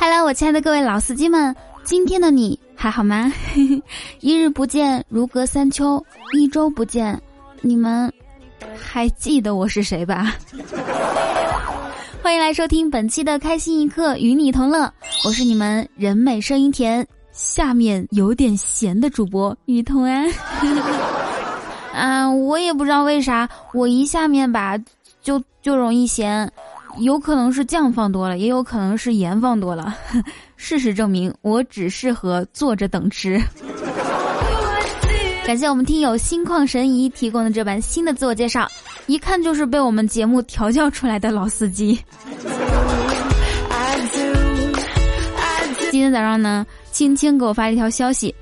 [0.00, 1.54] Hello，我亲爱的各位老司机们，
[1.84, 3.30] 今天的你还好吗？
[4.20, 6.02] 一日不见如隔三秋，
[6.32, 7.20] 一周不见，
[7.60, 8.10] 你们
[8.80, 10.34] 还记得我是谁吧？
[12.22, 14.90] 欢迎来收听本期的开心一刻，与你同乐。
[15.22, 20.32] 我是你们人美声音甜，下面有点咸的主播雨桐安。
[21.92, 24.78] 啊，我也不知道为啥，我一下面吧，
[25.20, 26.50] 就就容易咸。
[26.98, 29.96] 有可能是酱放多了，也有可能是盐放多了。
[30.56, 33.40] 事实证明，我只适合坐着等吃。
[35.44, 38.68] 感谢我们听友心旷神怡提供的这版新的自我介绍，
[39.06, 41.98] 一看就是被我们节目调教出来的老司机。
[45.90, 48.34] 今天早上呢，青青给我发了一条消息：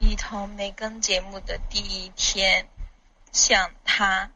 [0.00, 2.66] 一头没更节目的第一天，
[3.30, 4.28] 想他。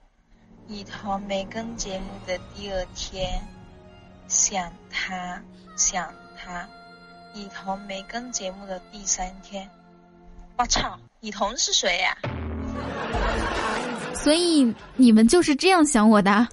[0.68, 3.42] 以彤没跟节目的第二天，
[4.28, 5.42] 想他
[5.76, 6.66] 想他；
[7.34, 9.68] 以彤没跟节目的第三天，
[10.56, 12.16] 我操，以彤是谁呀？
[14.14, 16.46] 所以你们就是这样想我的？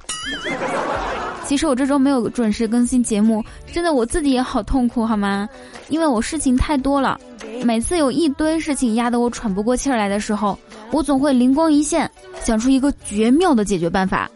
[1.45, 5.49] 其实我这周没有准时更新节目，真的我自己也好痛苦，好吗？
[5.87, 7.19] 因为我事情太多了，
[7.63, 10.57] 每次有一堆事情压得我喘不过气来的时候。
[10.91, 12.09] 我总会灵光一现，
[12.41, 14.29] 想出一个绝妙的解决办法。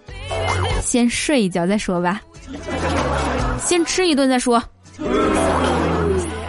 [0.82, 2.22] 先睡一觉再说吧，
[3.60, 4.62] 先吃一顿再说。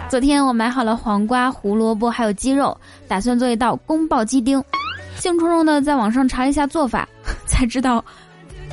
[0.09, 2.75] 昨天我买好了黄瓜、胡萝卜还有鸡肉，
[3.07, 4.63] 打算做一道宫爆鸡丁。
[5.17, 7.07] 兴冲冲的在网上查一下做法，
[7.45, 8.03] 才知道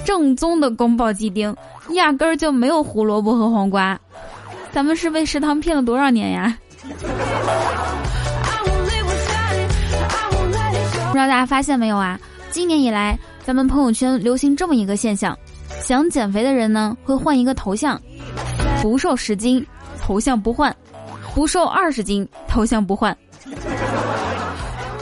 [0.04, 1.54] 正宗的宫爆鸡丁
[1.90, 3.98] 压根儿就没有胡萝卜和黄瓜。
[4.70, 6.56] 咱们是被食堂骗了多少年呀？
[11.08, 12.18] 不知道大家发现没有啊？
[12.50, 15.36] 今年以来，咱们朋友圈流行这么一个现象：
[15.82, 18.00] 想减肥的人呢，会换一个头像，
[18.80, 19.64] 不瘦十斤，
[20.00, 20.72] 头像不换；
[21.34, 23.16] 不瘦二十斤，头像不换。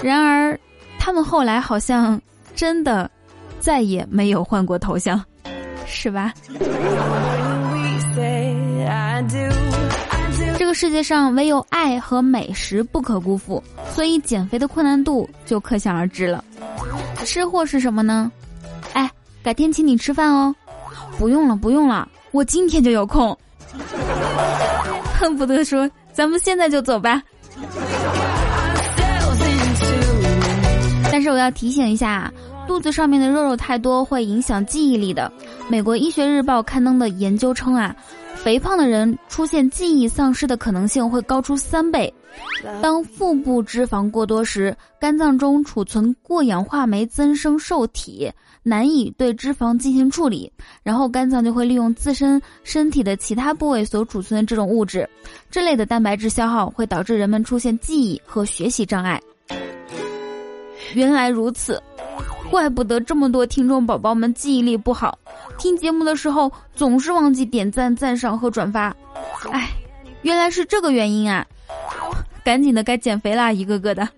[0.03, 0.59] 然而，
[1.01, 2.21] 他们后来好像
[2.55, 3.11] 真的
[3.59, 5.21] 再也没有换过头像，
[5.87, 6.33] 是吧？
[10.59, 13.63] 这个世界上唯有爱和美食不可辜负，
[13.95, 16.45] 所以减肥的困难度就可想而知了。
[17.25, 18.31] 吃货是什么呢？
[18.93, 19.11] 哎，
[19.43, 20.55] 改天请你吃饭哦。
[21.19, 23.37] 不用了，不用了，我今天就有空。
[25.19, 27.23] 恨不得说咱们现在就走吧。
[31.21, 32.33] 但是我要提醒一下，
[32.67, 35.31] 肚子上面的肉肉太多会影响记忆力的。
[35.69, 37.95] 美国医学日报刊登的研究称啊。
[38.37, 42.11] 肥胖的人出现记忆丧失的可能性会高出三倍。
[42.81, 48.33] 当腹部脂肪过多时，肝脏中储存过氧化酶增生受体，
[48.63, 50.51] 难以对脂肪进行处理，
[50.83, 55.07] 然后肝脏就会利用自身身体的其他部位所储存的这种物质，
[55.51, 59.21] 这类的蛋白质消耗会导致人们出现记忆和学习障碍。
[60.95, 61.83] 原来如此。
[62.51, 65.17] 怪不得这么多听众宝宝们记忆力不好，
[65.57, 68.95] 听节目的时候总是忘记点赞、赞赏和转发。
[69.53, 69.69] 哎，
[70.23, 71.47] 原来是这个原因啊！
[72.43, 74.09] 赶紧的，该减肥啦，一个个的。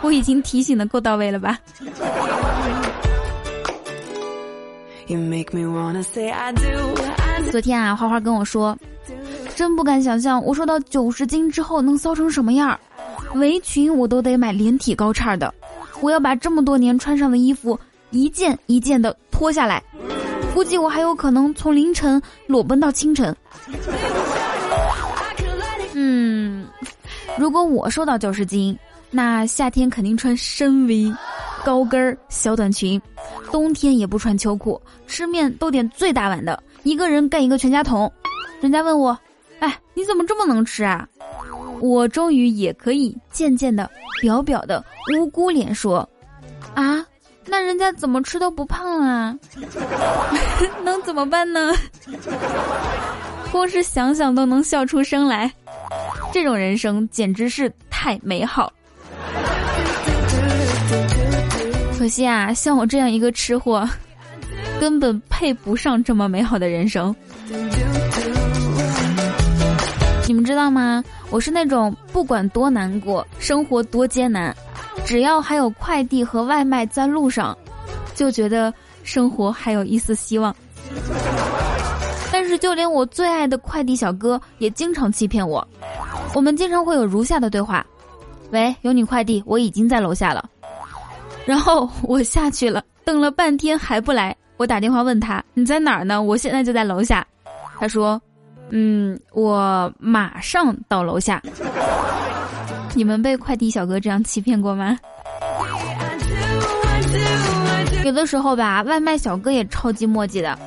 [0.00, 1.58] 我已经提醒的够到位了吧？
[7.50, 8.74] 昨天啊，花花跟我说，
[9.54, 12.80] 真不敢想象我瘦到九十斤之后能骚成什么样儿，
[13.34, 15.52] 围裙我都得买连体高叉的。
[16.00, 17.78] 我要把这么多年穿上的衣服
[18.10, 19.82] 一件一件的脱下来，
[20.54, 23.34] 估计我还有可能从凌晨裸奔到清晨。
[25.92, 26.66] 嗯，
[27.38, 28.76] 如果我瘦到九十斤，
[29.10, 31.12] 那夏天肯定穿深 V、
[31.64, 33.00] 高跟儿、小短裙，
[33.52, 38.10] 冬天也不穿秋裤，吃面都点最大碗的，一个人干一个全家桶。
[38.60, 39.16] 人家问我，
[39.58, 41.06] 哎，你怎么这么能吃啊？
[41.80, 46.08] 我终于也可以渐渐的、表表的无辜脸说
[46.74, 47.04] ：“啊，
[47.46, 49.36] 那人家怎么吃都不胖啊？
[50.84, 51.72] 能怎么办呢？
[53.50, 55.50] 光是想想都能笑出声来，
[56.32, 58.72] 这种人生简直是太美好。
[61.98, 63.88] 可惜啊，像我这样一个吃货，
[64.78, 67.14] 根本配不上这么美好的人生。
[70.30, 74.54] 你们知道吗？”我是那种不管多难过，生活多艰难，
[75.04, 77.56] 只要还有快递和外卖在路上，
[78.14, 78.72] 就觉得
[79.02, 80.54] 生活还有一丝希望。
[82.30, 85.66] 但是就连我最爱的快递小哥也经常欺骗我。
[86.32, 87.84] 我们经常会有如下的对话
[88.52, 90.48] ：“喂，有你快递，我已经在楼下了。”
[91.44, 96.22] 然后我下去了，等了半天还不来，我打电话问他：“你在哪儿呢？
[96.22, 97.26] 我现在就在楼下。”
[97.80, 98.20] 他说
[98.70, 101.42] ：“嗯，我马上到楼下。
[102.94, 104.98] ”你们被快递小哥这样欺骗过吗？
[108.04, 110.58] 有的时候吧，外卖小哥也超级墨迹的。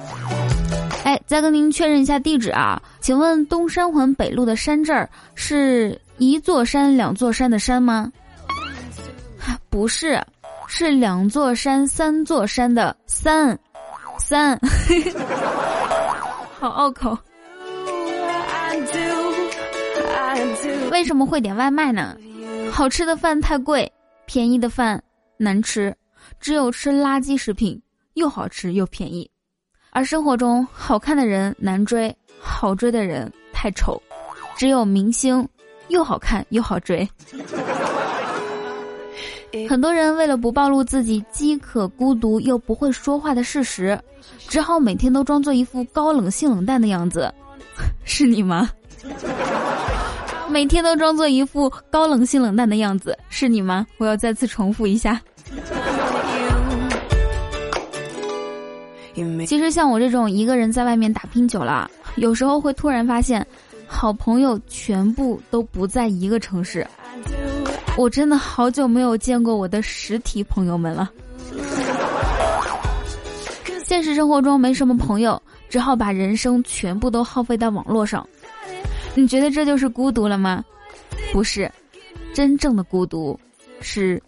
[1.04, 8.12] 哎，再跟您确认一下地址啊，请问东山环北路的山这儿是一座山两座山的山吗？
[9.70, 10.22] 不是，
[10.68, 13.58] 是两座山三座山的三
[14.18, 14.58] 三，
[16.60, 17.18] 好拗口。
[20.92, 22.16] 为什么会点外卖呢？
[22.72, 23.92] 好吃的饭太贵，
[24.26, 25.02] 便宜的饭
[25.38, 25.96] 难吃，
[26.40, 27.80] 只有吃垃圾食品，
[28.14, 29.30] 又好吃又便宜。
[29.92, 34.02] 而生活中，好看的人难追，好追的人太丑，
[34.56, 35.48] 只有明星
[35.90, 37.08] 又好看又好追。
[39.70, 44.00] 很多人为了不暴露自己饥渴、孤独又不会说话的事实，
[44.50, 47.32] 只好每天都装作一副高冷、性冷淡的样子。
[48.04, 48.68] 是你吗？
[50.54, 53.88] 每天都装作一副高冷、性冷淡的样子，是你吗？
[53.98, 55.20] 我要再次重复一下。
[59.48, 63.44] 其实像我这种一个人在外面打拼久了，有时候会突然发现，
[63.88, 66.86] 好朋友全部都不在一个城市。
[67.98, 71.10] 我真的好久没有见过我的实体朋友们了。
[73.84, 78.28] 现实生活中没什么朋友，只好把人生全部都耗费在网络上。
[79.16, 80.64] 你觉得这就是孤独了吗？
[81.32, 81.72] 不是，
[82.34, 83.40] 真正的孤独
[83.80, 84.22] 是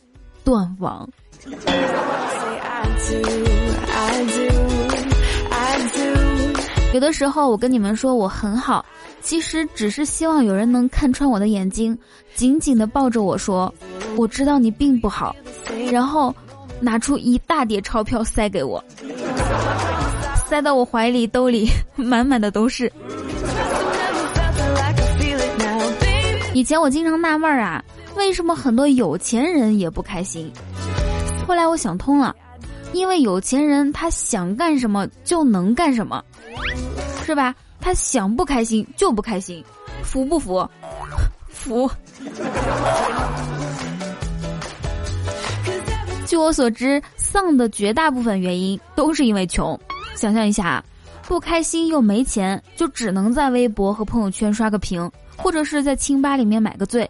[0.44, 1.08] 断网。
[6.94, 8.86] 有的时候我跟你们说我很好，
[9.22, 11.98] 其实只是希望有人能看穿我的眼睛，
[12.36, 13.74] 紧紧的抱着我说
[14.16, 15.36] ：“我知道你并不好。”
[15.92, 16.34] 然后
[16.80, 18.84] 拿出一大叠钞票塞给我，
[20.48, 22.92] 塞到我怀里兜里满满的都是。
[26.56, 27.84] 以前我经常纳闷儿啊，
[28.16, 30.50] 为什么很多有钱人也不开心？
[31.46, 32.34] 后来我想通了，
[32.94, 36.24] 因为有钱人他想干什么就能干什么。
[37.26, 37.54] 是吧？
[37.82, 39.62] 他想不开心就不开心，
[40.02, 40.66] 服不服？
[41.52, 41.92] 服。
[46.26, 49.78] 据我所知，丧的绝大部分原因都是因为穷。
[50.16, 50.82] 想象一下，
[51.28, 57.10] 不开心又没钱，就只能在微博和朋友圈刷个屏，或者是在清吧里面买个醉。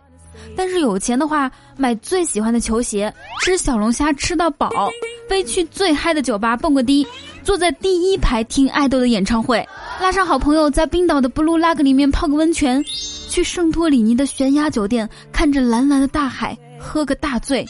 [0.55, 3.11] 但是有钱的话，买最喜欢的球鞋，
[3.41, 4.69] 吃小龙虾吃到饱，
[5.29, 7.07] 飞去最嗨的酒吧蹦个迪，
[7.41, 9.65] 坐在第一排听爱豆的演唱会。
[10.01, 12.83] 拉上好朋友，在冰岛的布鲁拉格里面泡个温泉，
[13.29, 17.65] 去圣托里尼的悬崖酒店，看着蓝蓝的大海，喝个大醉。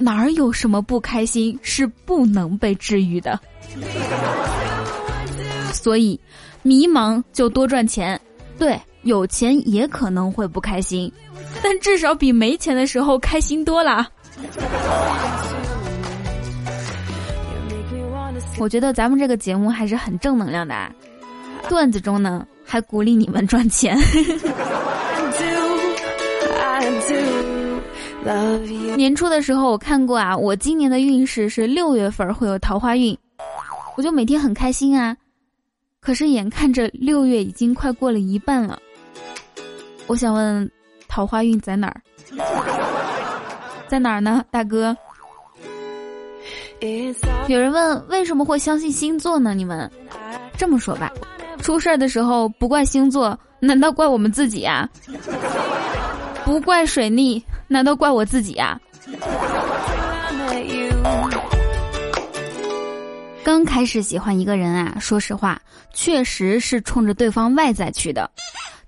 [0.00, 3.38] 哪儿有什么不开心是不能被治愈的？
[5.72, 6.18] 所以，
[6.62, 8.20] 迷茫就多赚钱。
[8.58, 11.10] 对，有钱也可能会不开心，
[11.62, 14.08] 但至少比没钱的时候开心多了。
[18.58, 20.74] 我觉得咱们这个节目还是很正能量的，
[21.68, 23.96] 段子中呢还鼓励你们赚钱。
[28.96, 33.16] 年初的时候我看过啊，我今年的运势是六月份会有桃花运，
[33.96, 35.16] 我就每天很开心啊。
[36.00, 38.78] 可是眼看着六月已经快过了一半了，
[40.06, 40.70] 我想问，
[41.08, 42.00] 桃花运在哪儿？
[43.88, 44.96] 在哪儿呢，大哥？
[47.48, 49.54] 有人问为什么会相信星座呢？
[49.54, 49.90] 你们
[50.58, 51.10] 这么说吧，
[51.58, 54.88] 出事儿的时候不怪星座，难道怪我们自己啊？
[56.44, 58.78] 不怪水逆，难道怪我自己啊？
[63.42, 65.58] 刚开始喜欢一个人啊，说实话，
[65.92, 68.30] 确实是冲着对方外在去的，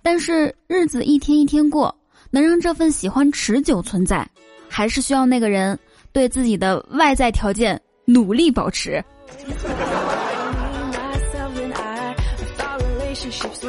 [0.07, 1.93] 但是日子一天一天过，
[2.31, 4.25] 能让这份喜欢持久存在，
[4.69, 5.77] 还是需要那个人
[6.13, 7.81] 对自己的外在条件。
[8.05, 9.05] 努力保持。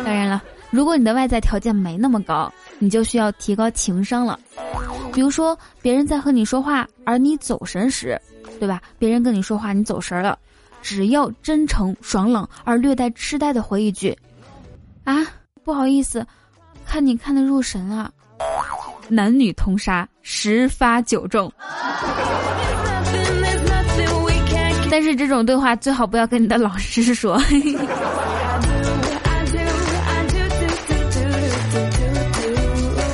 [0.05, 4.39] 当然了，如果你的外在条件没那么高，你就需要提高情商了。
[5.11, 8.15] 比如说，别人在和你说话，而你走神时，
[8.59, 8.79] 对吧？
[8.99, 10.37] 别人跟你说话，你走神了，
[10.83, 14.15] 只要真诚、爽朗而略带痴呆的回一句
[15.03, 15.25] ：“啊，
[15.67, 16.25] 不好意思，
[16.85, 18.09] 看你看得入神了。”
[19.09, 21.51] 男女通杀，十发九中。
[24.89, 27.37] 但是这种对话最好不要跟你的老师说。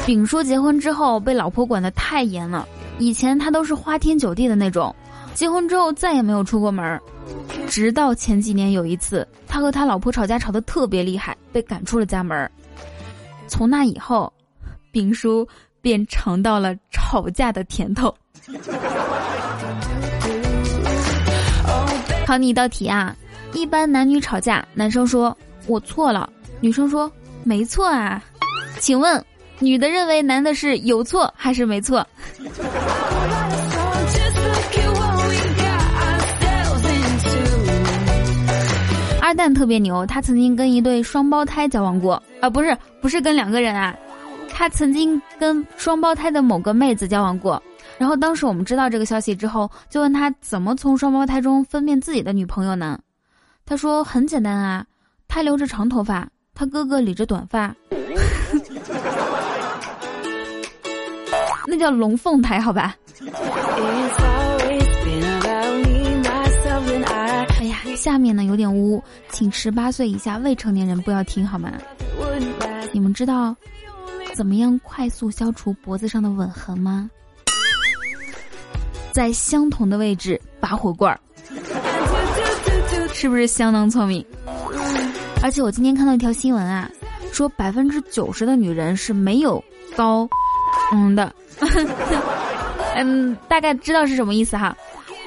[0.05, 2.67] 丙叔结婚之后被老婆管得太严了，
[2.99, 4.95] 以前他都是花天酒地的那种，
[5.33, 7.01] 结婚之后再也没有出过门儿
[7.73, 12.47] 直到前几年有一次，他和他老婆吵架吵得特别厉害，被赶出了家门。
[13.47, 14.31] 从那以后，
[14.91, 15.47] 丙叔
[15.81, 18.13] 便尝到了吵架的甜头。
[22.27, 23.15] 考你一道题啊！
[23.53, 26.29] 一般男女吵架，男生说“我错了”，
[26.61, 27.11] 女生说
[27.43, 28.23] “没错啊”。
[28.77, 29.25] 请问，
[29.57, 32.07] 女的认为男的是有错还是没错？
[39.35, 43.95] 蛋特别牛，他曾经跟一对双胞胎交往过啊，不是不是跟两个人啊，
[44.49, 47.61] 他曾经跟双胞胎的某个妹子交往过。
[47.97, 52.99] 然后当时我们知道这个消息之后，就问他怎么从双胞胎中分辨自己的女朋友呢？
[53.65, 54.85] 他说很简单啊，
[55.27, 57.73] 他留着长头发，他哥哥理着短发，
[61.65, 62.95] 那叫龙凤胎，好吧？
[67.95, 71.71] 下面呢有点污，请十八岁以下未成年人不要听好吗？
[72.91, 73.55] 你们知道
[74.33, 77.09] 怎么样快速消除脖子上的吻痕吗？
[79.11, 81.19] 在相同的位置拔火罐儿，
[83.13, 84.25] 是不是相当聪明？
[85.43, 86.89] 而且我今天看到一条新闻啊，
[87.31, 89.63] 说百分之九十的女人是没有
[89.95, 90.27] 高
[90.91, 91.33] 嗯的，
[92.95, 94.75] 嗯，大概知道是什么意思哈，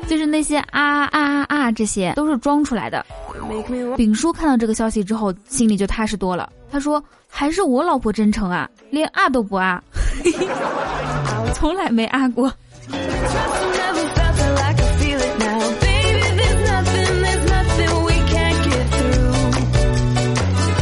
[0.09, 3.05] 就是那些啊啊啊啊这些都是装出来的。
[3.97, 6.51] 丙叔看到这个消息之后，心里就踏实多了。
[6.71, 9.83] 他说：“还是我老婆真诚啊，连啊都不啊，
[11.55, 12.51] 从来没啊过。”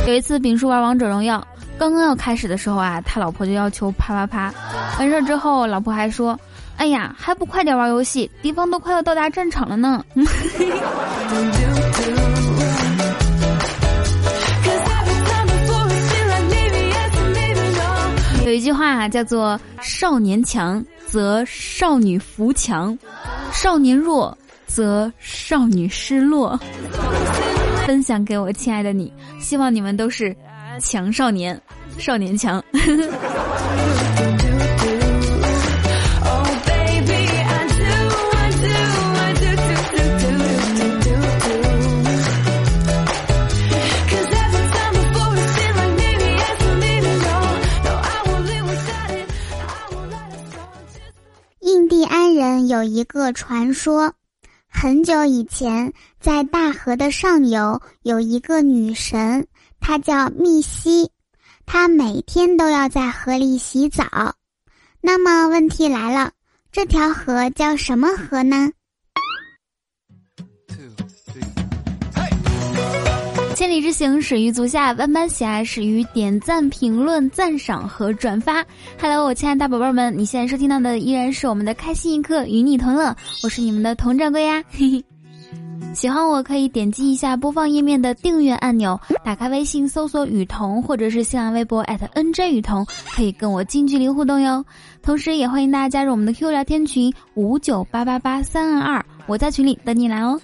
[0.06, 1.44] 有一次，丙叔玩王者荣耀，
[1.78, 4.54] 刚刚要开始的时候啊，他老婆就要求啪啪啪。
[4.98, 6.38] 完事之后，老婆还说
[6.76, 10.04] ：“哎呀，还不快点玩游戏，敌方都快要到达战场了呢。
[18.44, 22.96] ”有一句话叫做“少年强则少女扶强，
[23.52, 26.60] 少年弱则少女失落”。
[27.86, 30.36] 分享给我亲爱的你，希望你们都是
[30.78, 31.58] 强少年，
[31.98, 32.62] 少年强。
[52.44, 54.12] 人有一个传说。
[54.68, 59.46] 很久以前，在大河的上游有一个女神，
[59.80, 61.10] 她叫密西，
[61.64, 64.04] 她每天都要在河里洗澡。
[65.00, 66.32] 那么问题来了，
[66.70, 68.70] 这条河叫什么河呢？
[73.64, 78.62] 千里之行，始于足下；万般喜爱，始于点赞、评论、赞赏和转发。
[79.00, 83.16] Hello，我亲爱的大宝贝们，你现在收听到的依然是我们的开心一刻，与你同乐。
[83.42, 84.62] 我是你们的童掌柜呀。
[85.94, 94.62] 喜欢我可以点击一下播放页面的订阅按钮，打开微信搜索雨桐，或者是新浪微博 @nj 雨桐，可以跟我近距离互动哟。
[95.00, 100.38] 同时，也欢迎大家加入我们的 Q 聊天群五九八八八三二二，我在群里等你来哦。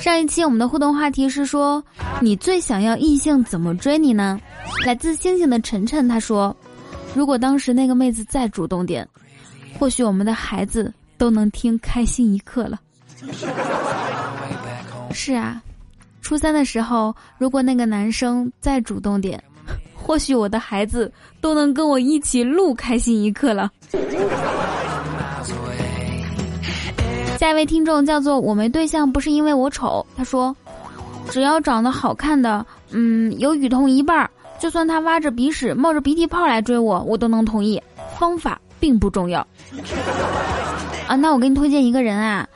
[0.00, 1.82] 上一期我们的互动话题是说，
[2.20, 4.40] 你最想要异性怎么追你呢？
[4.84, 6.54] 来自星星的晨晨他说，
[7.14, 9.06] 如果当时那个妹子再主动点，
[9.78, 12.80] 或许我们的孩子都能听开心一刻了。
[15.12, 15.62] 是啊，
[16.20, 19.42] 初三的时候，如果那个男生再主动点，
[19.94, 23.70] 或许我的孩子都能跟我一起录开心一刻了。
[27.40, 30.54] 下一位听众叫做我没对象不是因为我丑，他说，
[31.30, 37.82] 只要长得好看的，嗯，有雨桐一半儿，就算他挖着鼻屎冒着鼻涕泡来追我，我都能同意。
[38.18, 39.40] 方法并不重要。
[41.08, 42.46] 啊，那我给你推荐一个人啊，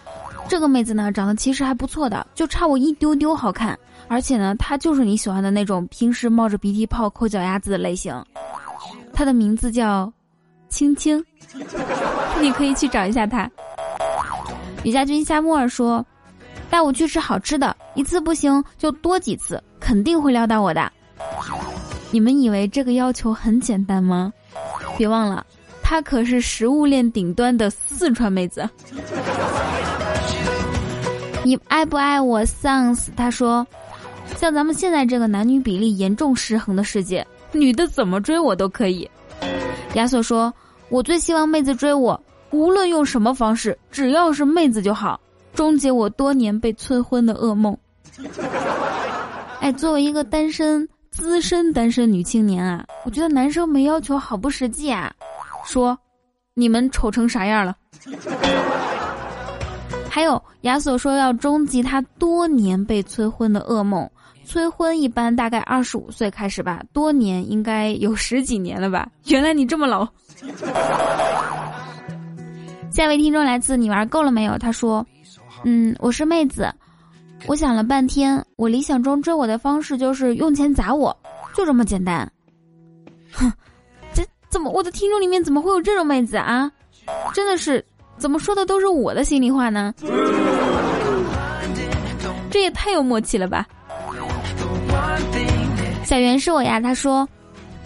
[0.48, 8.22] 这个妹子呢长得其实还不错的，就差我一丢丢好看，而且呢她就是你喜欢的那种平时冒着鼻涕泡抠脚丫子的类型。
[9.14, 10.12] 她的名字叫
[10.68, 11.24] 青青，
[12.38, 13.50] 你可以去找一下她。
[14.84, 16.04] 李家军夏沫儿说
[16.68, 20.92] ：“带我去吃好吃的，一次不行就多几次，肯定会撩到我的。”
[22.12, 24.30] 你们以为这个要求很简单吗？
[24.98, 25.44] 别忘了，
[25.82, 28.68] 她可是食物链顶端的四川妹子。
[31.42, 33.66] 你爱不爱我？Sans 他说
[34.36, 39.10] ：“像咱们现在这个男女比例严重失衡的世界，女的怎么追我都可以。”
[39.94, 40.52] 亚索说
[40.90, 42.20] ：“我最希望妹子追我。”
[42.54, 45.18] 无论用什么方式，只要是妹子就好，
[45.54, 47.76] 终结我多年被催婚的噩梦。
[49.60, 55.12] 哎，作为一个单身资深单身女青年啊，我觉得男生没要求好不实际啊。
[55.66, 55.98] 说，
[56.54, 57.74] 你们丑成啥样了？
[60.08, 64.08] 还有亚索说要终极他多年被催婚的噩梦。
[64.46, 69.08] 催婚一般大概二十五岁开始吧，多年应该有十几年了吧？
[69.24, 70.06] 原来你这么老。
[72.94, 74.56] 下一位听众来自你玩够了没有？
[74.56, 75.04] 他说
[75.66, 76.72] ：“嗯，我是妹子，
[77.48, 81.16] 我想了半天，我理想中追我的方式就是用钱砸我，
[81.56, 82.30] 就这么简单。”
[83.34, 83.52] 哼，
[84.12, 86.70] 这怎么我的听众里面怎么会有这种妹子啊？
[87.34, 87.84] 真的是。
[88.16, 89.92] 怎么说的都是我的心里话呢？
[92.48, 93.66] 这也太有默契了吧！
[96.04, 97.28] 小袁是我呀，他说，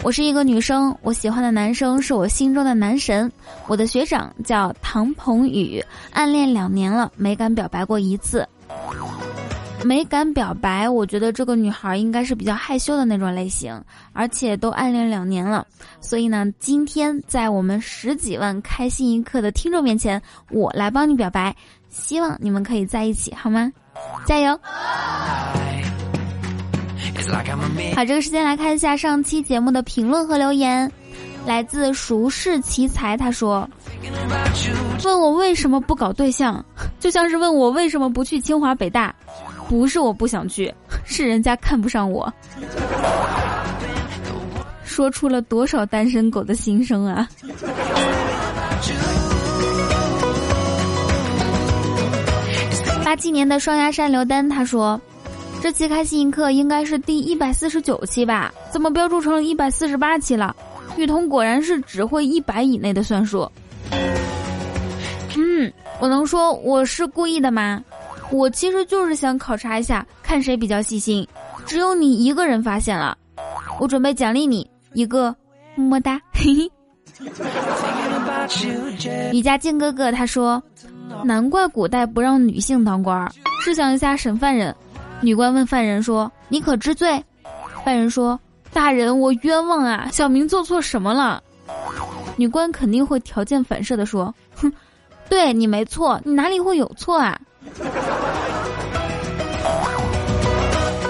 [0.02, 3.30] 我是一个女生，我喜欢的男生是我心中的男神，
[3.66, 8.46] 我的学长叫唐鹏宇，暗恋两年了，没敢表白过一次。
[9.84, 13.80] 没敢表白，我觉得这个女孩应该是比较害羞的那种类型，
[14.12, 15.66] 而且都暗恋两年了，
[16.00, 21.54] 所以呢，今天在我们十几万开心一刻的听众面前，我来帮你表白，
[21.90, 23.70] 希望你们可以在一起，好吗？
[24.26, 24.58] 加油！
[27.94, 30.90] 好，这个时间来看一下上期节目的评论和留言，
[31.46, 33.68] 来自熟视奇才，他说
[35.04, 36.64] ：“问我为什么不搞对象，
[37.00, 39.14] 就像是问我为什么不去清华北大。”
[39.68, 40.72] 不是我不想去，
[41.04, 42.32] 是人家看不上我。
[44.82, 47.28] 说出了多少单身狗的心声啊！
[53.04, 54.98] 八七年的双鸭山刘丹他说
[55.60, 58.52] ：“这期开心一刻应该是第一百四十九期吧？
[58.70, 60.54] 怎么标注成了一百四十八期了？
[60.96, 63.50] 雨桐果然是只会一百以内的算术。”
[65.36, 67.82] 嗯，我能说我是故意的吗？
[68.30, 71.26] 我其实就是想考察一下，看谁比较细心。
[71.66, 73.16] 只有你一个人发现了，
[73.80, 75.34] 我准备奖励你一个
[75.74, 76.20] 么么哒。
[76.32, 76.70] 嘿嘿。
[79.32, 80.62] 李家静哥哥他说，
[81.24, 83.30] 难怪古代不让女性当官儿。
[83.60, 84.74] 试想一下审犯人，
[85.20, 87.22] 女官问犯人说：“你可知罪？”
[87.84, 88.38] 犯人说
[88.72, 90.08] ：“大人，我冤枉啊！
[90.12, 91.42] 小明做错什么了？”
[92.36, 94.72] 女官肯定会条件反射的说：“哼，
[95.28, 97.38] 对你没错，你哪里会有错啊？”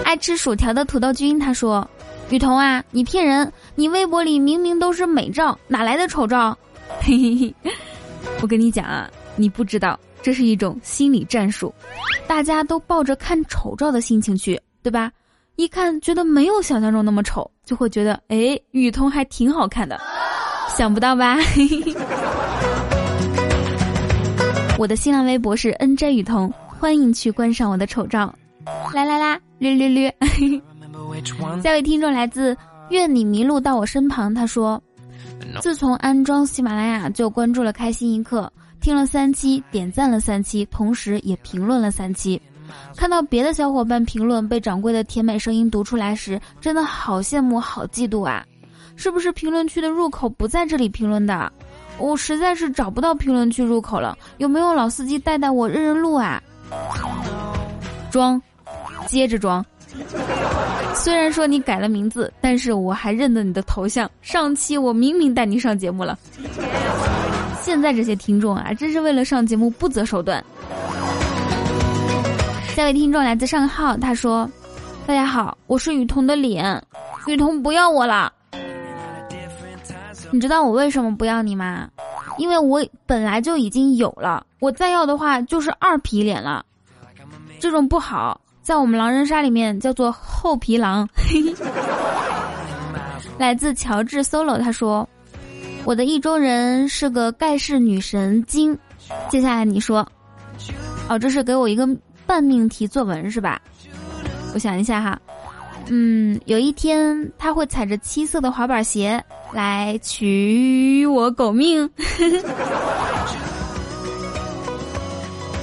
[0.05, 1.87] 爱吃薯条的土豆君他说
[2.31, 3.53] ：“雨桐啊，你骗人！
[3.75, 6.57] 你微博里明明都是美照，哪来的丑照？”
[7.01, 7.73] 嘿嘿嘿，
[8.41, 11.73] 我跟你讲啊，你不知道，这是一种心理战术，
[12.27, 15.11] 大家都抱着看丑照的心情去，对吧？
[15.57, 19.99] 一看觉得没有想象中那么丑，就会觉得哎，雨桐还挺好看的，
[20.69, 21.39] 想不到吧？
[24.79, 28.31] 我的新浪微博是 nj 雨桐，欢迎去观赏我的丑照。
[28.93, 30.15] 来来啦，略略略。
[31.63, 32.55] 下位听众来自
[32.91, 34.79] 愿你迷路到我身旁，他说：
[35.63, 38.53] 自从安装喜马拉雅就关注了开心一刻，
[38.89, 42.41] 听了三期，点赞了三期，同时也评论了三期。
[42.97, 48.43] 看到别的小伙伴评论被掌柜的甜美声音读出来时，真的好羡慕，好嫉妒啊！
[48.97, 51.53] 是不是评论区的入口不在这里评论的？
[51.99, 56.43] 我实在是找不到评论区入口了，有没有老司机带带我认认路啊？
[58.11, 58.41] 装，
[59.07, 59.63] 接着装。
[60.95, 64.11] 虽然说你改了名字，但是我还认得你的头像。
[64.23, 66.19] 上期我明明带你上节目了，
[67.69, 70.43] 现在这些听众啊，真是为了上节目不择手段。
[72.69, 74.51] 下位听众来自上号，他说
[75.07, 76.83] ：“大家好，我是雨桐的脸，
[77.27, 78.33] 雨桐不要我了。”
[80.33, 81.87] 你知道我为什么不要你吗？
[82.39, 86.65] 因为我本来就已经有了，我再要的话就是二皮脸了，
[87.61, 91.07] 这种不好，在我们狼人杀里面叫做厚皮狼。
[93.37, 95.07] 来自乔治 solo，他说
[95.89, 98.79] ：“我的意中人是个盖世女神金。”
[99.31, 100.07] 接下来你说，
[101.09, 101.89] 哦，这是给我一个
[102.27, 103.59] 半命题作文是吧？
[104.53, 105.19] 我想一下哈。
[105.87, 109.19] 嗯，有一天他会踩着七色的滑板鞋
[109.51, 111.89] 来取我狗命。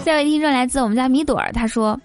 [0.04, 1.96] 下一位听众来自我们家米朵儿，他说，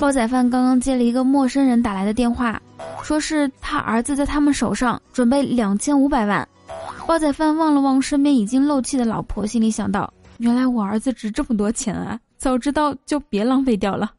[0.00, 2.58] 煲仔饭刚刚接了一个陌生人打来的电话，
[3.02, 6.48] 说是他儿子在他们手上准备两千五百万。
[7.06, 12.18] 煲仔饭望了望身边已经漏气的老婆，心里想到，原来我儿子值这么多钱啊！
[12.38, 14.10] 早知道就别浪费掉了。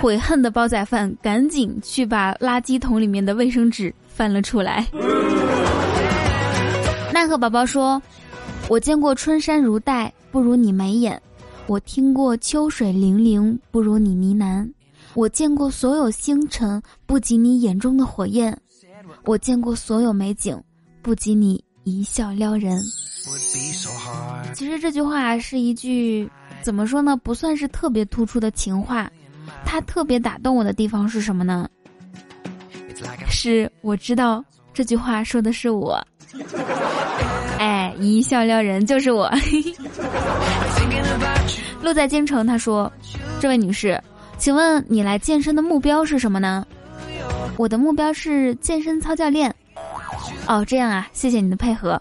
[0.00, 4.86] 悔恨的煲仔饭赶紧去把垃圾桶里面的卫生纸翻了出来。
[7.12, 8.00] 奈何宝宝说
[8.68, 11.16] ：“我见过春山如黛，不如你眉眼；
[11.66, 14.68] 我听过秋水泠泠，不如你呢喃；
[15.14, 18.52] 我见过所有星辰，不及你眼中的火焰；
[19.24, 20.60] 我见过所有美景，
[21.02, 22.80] 不及你一笑撩人。
[24.54, 26.30] 其实这句话是一句
[26.62, 27.16] 怎么说呢？
[27.16, 29.10] 不算是特别突出的情话，
[29.64, 31.68] 它特别打动我的地方是什么呢？
[33.28, 36.02] 是我知道这句话说的是我。
[37.58, 39.30] 哎，一笑撩人就是我。
[41.82, 42.90] 路在京城，他说
[43.40, 44.00] ：“这位女士，
[44.36, 46.66] 请问你来健身的目标是什么呢？”
[47.56, 49.54] 我的目标是健身操教练。
[50.46, 52.00] 哦，这样啊，谢谢你的配合。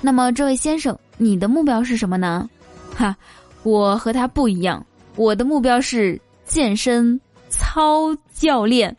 [0.00, 2.48] 那么，这位先生，你的目标是什么呢？
[2.96, 3.16] 哈，
[3.62, 4.84] 我和他不一样，
[5.16, 8.94] 我的目标是健身操教练。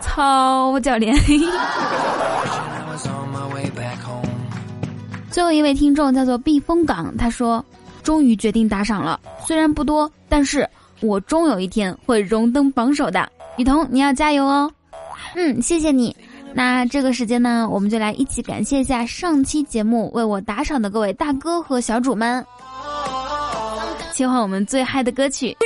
[0.00, 1.14] 操教练。
[5.30, 7.64] 最后一位听众叫做避风港，他说
[8.02, 10.68] ：“终于决定打赏了，虽然不多，但是
[11.00, 14.70] 我终有一天会荣登榜首的。”雨桐，你要加油哦！
[15.34, 16.14] 嗯，谢谢你。
[16.52, 22.44] 那这个时间呢，我们就来一起感谢一下上期节目为我打赏的各位大哥和小主们。
[24.12, 25.56] 切换我们最嗨的歌曲。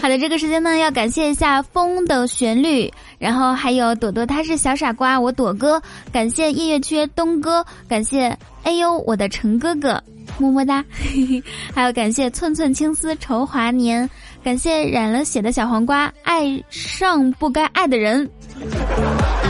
[0.00, 10.02] 好的，这个时间呢，要感谢一下风的旋律，然后还有朵朵，他是小傻瓜，我朵哥，感谢夜月缺东哥，感谢哎呦我的陈哥哥，
[10.38, 10.84] 么么哒，
[11.74, 14.08] 还有感谢寸寸青丝愁华年，
[14.42, 18.28] 感谢染了血的小黄瓜，爱上不该爱的人。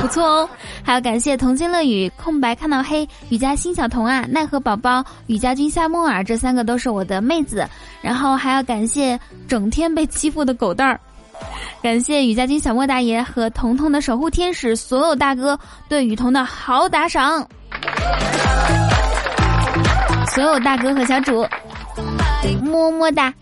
[0.01, 0.49] 不错哦，
[0.85, 7.66] 还要感谢童心乐语、空白看到黑、雨家新小童啊、奈何宝宝、雨家君夏木耳，这三个都是我的妹子。
[8.01, 9.18] 然后还要感谢
[9.49, 11.01] 整天被欺负的狗蛋儿，
[11.83, 17.47] 感谢雨家君小莫大爷和彤彤的守护天使所有大哥对雨桐的好打赏，
[20.35, 21.44] 所有大哥和小主，
[22.62, 23.35] 么么哒。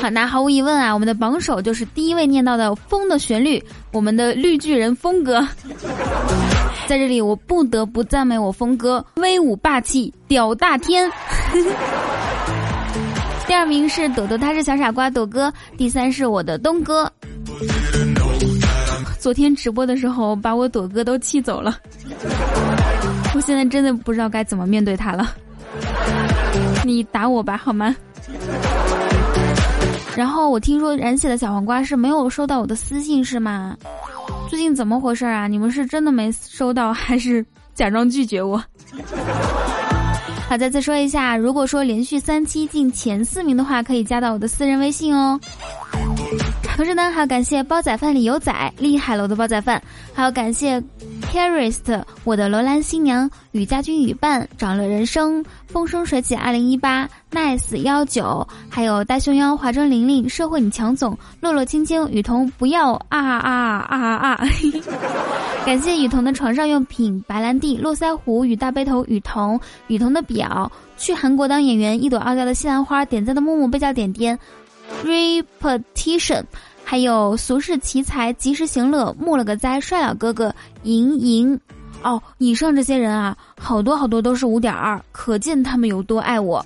[0.00, 3.58] 好，那毫无疑问啊，我们的榜首就是第一位念到的《风的旋律》，
[3.92, 5.40] 我们的绿巨人风哥。
[6.86, 11.10] 在这里，我不得不赞美我峰哥威武霸气，屌大天。
[13.48, 15.52] 第二名是朵朵，他是小傻瓜朵哥。
[15.76, 17.10] 第三是我的东哥。
[19.26, 21.80] 昨天直播的时候，把我朵哥都气走了。
[23.34, 25.34] 我现在真的不知道该怎么面对他了。
[26.84, 27.92] 你打我吧，好吗？
[30.14, 33.76] 然后我听说染血的小黄瓜是没有收到我的私信是吗？
[34.48, 35.48] 最近怎么回事啊？
[35.48, 38.62] 你们是真的没收到，还是假装拒绝我？
[40.48, 45.40] 好，再次说一下，如果说连续三期进前四名的话，可以加到我的私人微信哦。
[46.76, 50.78] 同时呢，还要感谢煲仔饭里有仔厉害楼的煲仔饭，还要感谢
[51.32, 64.48] c a r i s t 我的罗兰新娘与家军与伴长乐人生风生水起二零一八 nice 幺九，还有大熊妖华筝玲玲社会女强总洛洛青青雨桐不要啊啊啊啊啊！
[65.64, 74.38] 感谢雨桐的床上用品白兰地络腮胡与大背头雨桐雨桐的表去韩国当演员一朵傲娇的西兰花点赞的木木被叫点点。
[75.04, 76.42] repetition，
[76.84, 81.58] 还有俗世奇才及时行乐，木了个灾，帅老哥哥，莹莹，
[82.02, 86.64] 哦，以上这些人啊，好多好多都是五点二，可见他们有多爱我。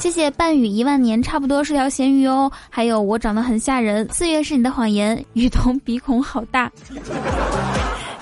[0.00, 2.50] 谢谢半语一万年，差不多是条咸鱼哦。
[2.68, 6.70] 还有我长得很吓人，四月是你的谎言，雨桐鼻孔好大。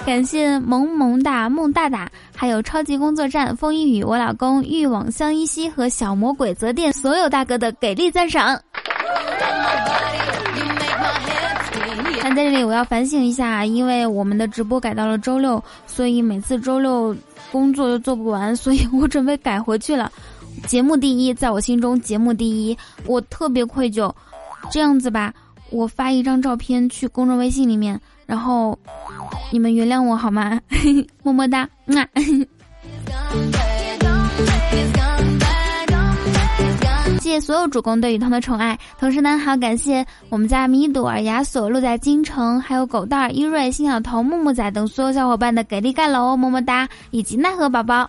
[0.04, 8.60] 感谢萌萌哒梦大大，还有超级工作站风一雨，我老公欲往相依稀和小魔鬼泽电所有大哥的给力赞赏。
[12.22, 17.16] 那在这里我要反省一下，因为我们的直播改到了周六，所以每次周六
[17.50, 20.10] 工作又做不完，所以我准备改回去了。
[20.66, 24.12] 节目第一，在我心中节目第一，我特别愧疚。
[24.70, 25.32] 这样子吧，
[25.70, 28.78] 我发一张照片去公众微信里面，然后。
[29.50, 30.58] 你们原谅我好吗？
[31.22, 32.08] 么么哒，啊！
[37.20, 48.08] 谢谢所有主公对雨桐的宠爱，同时呢，还要感谢我们家米朵儿、亚索、路在京城，还有狗蛋儿、伊瑞、新小头、木木仔等所有小伙伴的给力盖楼，么么哒，以及奈何宝宝。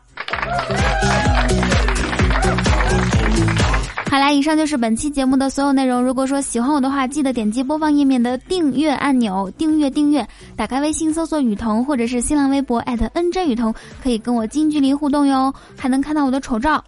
[4.13, 5.99] 好啦，以上就是本期节目的所有内容。
[5.99, 10.23] 如果说喜欢我的话，记得点击播放页面的订阅按钮，订阅订阅。
[10.55, 13.73] 打开微信搜索雨桐，或者是新浪微博艾特 @nj 雨桐，
[14.03, 16.83] 可以跟我近距离互动哟，还能看到我的丑照。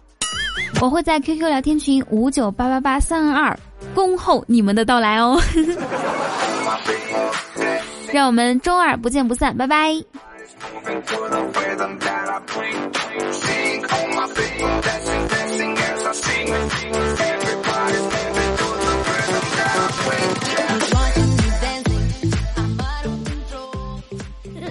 [0.80, 3.58] 我会在 QQ 聊天群五九八八八三二二
[3.92, 5.36] 恭候你们的到来哦。
[8.14, 10.00] 让我们周二不见不散，拜拜。